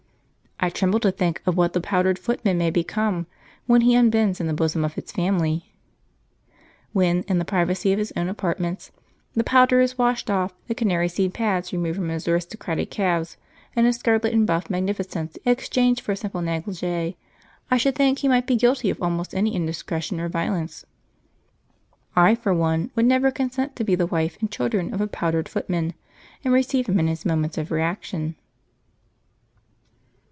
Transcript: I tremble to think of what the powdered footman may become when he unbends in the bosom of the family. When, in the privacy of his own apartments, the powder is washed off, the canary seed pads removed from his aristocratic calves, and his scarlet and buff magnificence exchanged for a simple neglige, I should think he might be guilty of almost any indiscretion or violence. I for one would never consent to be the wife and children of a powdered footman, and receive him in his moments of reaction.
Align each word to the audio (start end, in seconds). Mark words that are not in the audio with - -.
I 0.63 0.69
tremble 0.69 0.99
to 0.99 1.09
think 1.11 1.41
of 1.47 1.57
what 1.57 1.73
the 1.73 1.81
powdered 1.81 2.19
footman 2.19 2.59
may 2.59 2.69
become 2.69 3.25
when 3.65 3.81
he 3.81 3.95
unbends 3.95 4.39
in 4.39 4.45
the 4.45 4.53
bosom 4.53 4.85
of 4.85 4.93
the 4.93 5.01
family. 5.01 5.73
When, 6.93 7.23
in 7.23 7.39
the 7.39 7.45
privacy 7.45 7.91
of 7.91 7.97
his 7.97 8.13
own 8.15 8.29
apartments, 8.29 8.91
the 9.33 9.43
powder 9.43 9.81
is 9.81 9.97
washed 9.97 10.29
off, 10.29 10.53
the 10.67 10.75
canary 10.75 11.09
seed 11.09 11.33
pads 11.33 11.73
removed 11.73 11.95
from 11.95 12.09
his 12.09 12.27
aristocratic 12.27 12.91
calves, 12.91 13.37
and 13.75 13.87
his 13.87 13.95
scarlet 13.95 14.35
and 14.35 14.45
buff 14.45 14.69
magnificence 14.69 15.35
exchanged 15.45 16.01
for 16.01 16.11
a 16.11 16.15
simple 16.15 16.41
neglige, 16.41 17.15
I 17.71 17.77
should 17.77 17.95
think 17.95 18.19
he 18.19 18.27
might 18.27 18.45
be 18.45 18.55
guilty 18.55 18.91
of 18.91 19.01
almost 19.01 19.33
any 19.33 19.55
indiscretion 19.55 20.19
or 20.19 20.29
violence. 20.29 20.85
I 22.15 22.35
for 22.35 22.53
one 22.53 22.91
would 22.95 23.07
never 23.07 23.31
consent 23.31 23.75
to 23.77 23.83
be 23.83 23.95
the 23.95 24.05
wife 24.05 24.37
and 24.39 24.51
children 24.51 24.93
of 24.93 25.01
a 25.01 25.07
powdered 25.07 25.49
footman, 25.49 25.95
and 26.43 26.53
receive 26.53 26.85
him 26.87 26.99
in 26.99 27.07
his 27.07 27.25
moments 27.25 27.57
of 27.57 27.71
reaction. 27.71 28.35